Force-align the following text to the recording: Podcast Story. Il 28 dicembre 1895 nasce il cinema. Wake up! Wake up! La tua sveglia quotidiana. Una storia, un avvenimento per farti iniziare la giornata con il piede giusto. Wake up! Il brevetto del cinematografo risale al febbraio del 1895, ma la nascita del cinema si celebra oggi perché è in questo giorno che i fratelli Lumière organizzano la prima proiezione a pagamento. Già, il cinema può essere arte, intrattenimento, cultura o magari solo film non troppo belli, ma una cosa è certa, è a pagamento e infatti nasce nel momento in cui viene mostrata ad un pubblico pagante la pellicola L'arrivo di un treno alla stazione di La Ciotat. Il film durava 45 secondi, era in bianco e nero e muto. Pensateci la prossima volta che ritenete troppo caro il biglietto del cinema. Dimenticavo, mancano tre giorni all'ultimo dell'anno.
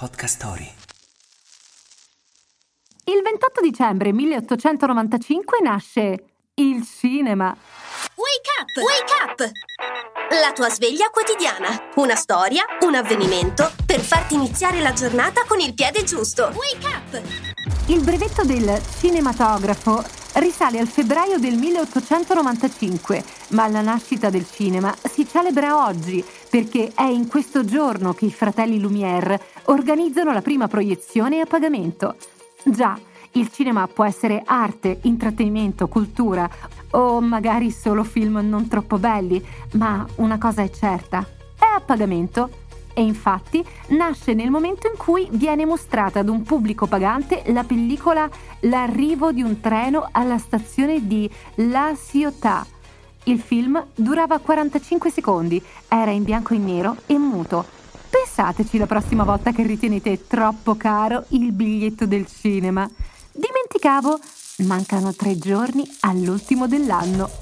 Podcast 0.00 0.36
Story. 0.36 0.72
Il 3.04 3.20
28 3.22 3.60
dicembre 3.60 4.12
1895 4.12 5.58
nasce 5.60 6.24
il 6.54 6.82
cinema. 6.86 7.54
Wake 8.14 8.50
up! 8.58 8.82
Wake 8.82 9.12
up! 9.22 9.50
La 10.40 10.52
tua 10.52 10.70
sveglia 10.70 11.10
quotidiana. 11.10 11.90
Una 11.96 12.14
storia, 12.14 12.64
un 12.86 12.94
avvenimento 12.94 13.70
per 13.84 14.00
farti 14.00 14.36
iniziare 14.36 14.80
la 14.80 14.94
giornata 14.94 15.44
con 15.46 15.60
il 15.60 15.74
piede 15.74 16.02
giusto. 16.02 16.44
Wake 16.44 16.86
up! 16.86 17.22
Il 17.88 18.02
brevetto 18.02 18.42
del 18.42 18.80
cinematografo 19.00 20.02
risale 20.34 20.78
al 20.78 20.88
febbraio 20.88 21.38
del 21.38 21.56
1895, 21.56 23.24
ma 23.48 23.68
la 23.68 23.80
nascita 23.80 24.30
del 24.30 24.46
cinema 24.48 24.94
si 25.02 25.26
celebra 25.26 25.86
oggi 25.86 26.24
perché 26.48 26.92
è 26.94 27.04
in 27.04 27.28
questo 27.28 27.64
giorno 27.64 28.12
che 28.12 28.26
i 28.26 28.32
fratelli 28.32 28.80
Lumière 28.80 29.40
organizzano 29.64 30.32
la 30.32 30.42
prima 30.42 30.68
proiezione 30.68 31.40
a 31.40 31.46
pagamento. 31.46 32.16
Già, 32.64 32.98
il 33.32 33.50
cinema 33.50 33.86
può 33.86 34.04
essere 34.04 34.42
arte, 34.44 34.98
intrattenimento, 35.02 35.88
cultura 35.88 36.48
o 36.92 37.20
magari 37.20 37.70
solo 37.70 38.02
film 38.02 38.38
non 38.42 38.68
troppo 38.68 38.98
belli, 38.98 39.44
ma 39.72 40.06
una 40.16 40.38
cosa 40.38 40.62
è 40.62 40.70
certa, 40.70 41.26
è 41.58 41.64
a 41.64 41.80
pagamento 41.80 42.68
e 42.94 43.02
infatti 43.02 43.64
nasce 43.88 44.34
nel 44.34 44.50
momento 44.50 44.86
in 44.86 44.96
cui 44.96 45.28
viene 45.30 45.64
mostrata 45.64 46.20
ad 46.20 46.28
un 46.28 46.42
pubblico 46.42 46.86
pagante 46.86 47.42
la 47.46 47.64
pellicola 47.64 48.28
L'arrivo 48.64 49.32
di 49.32 49.42
un 49.42 49.60
treno 49.60 50.08
alla 50.12 50.38
stazione 50.38 51.06
di 51.06 51.30
La 51.56 51.96
Ciotat. 51.96 52.66
Il 53.24 53.40
film 53.40 53.82
durava 53.94 54.38
45 54.38 55.10
secondi, 55.10 55.62
era 55.88 56.10
in 56.10 56.24
bianco 56.24 56.54
e 56.54 56.58
nero 56.58 56.96
e 57.06 57.16
muto. 57.16 57.64
Pensateci 58.10 58.76
la 58.76 58.86
prossima 58.86 59.24
volta 59.24 59.52
che 59.52 59.62
ritenete 59.62 60.26
troppo 60.26 60.74
caro 60.74 61.24
il 61.28 61.52
biglietto 61.52 62.06
del 62.06 62.26
cinema. 62.26 62.88
Dimenticavo, 63.32 64.18
mancano 64.58 65.14
tre 65.14 65.38
giorni 65.38 65.84
all'ultimo 66.00 66.66
dell'anno. 66.66 67.39